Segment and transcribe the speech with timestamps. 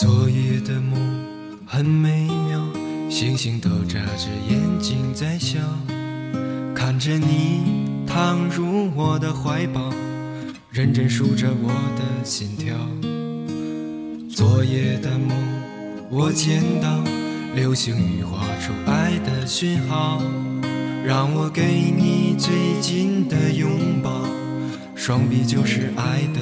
[0.00, 0.98] 昨夜的梦
[1.66, 2.58] 很美妙
[3.10, 5.58] 星星都眨着眼睛在笑
[6.74, 9.92] 看着你躺入我的怀抱
[10.70, 12.74] 认真数着我的心跳。
[14.34, 15.36] 昨夜的梦
[16.08, 17.04] 我见到
[17.54, 20.22] 流星雨划出爱的讯号
[21.04, 21.62] 让我给
[21.94, 24.24] 你最近的拥抱。
[24.94, 26.39] 双臂就是爱的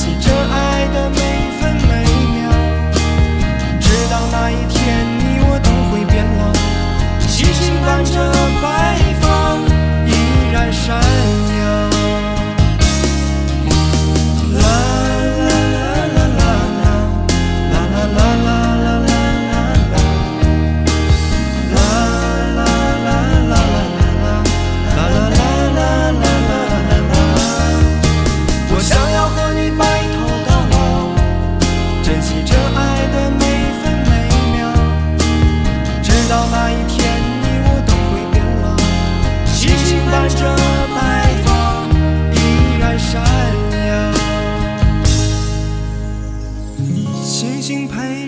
[0.00, 0.29] se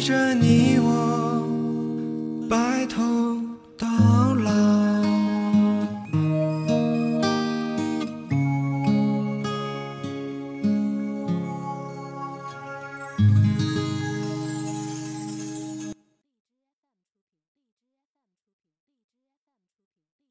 [0.00, 1.46] 陪着你，我
[2.48, 3.49] 白头。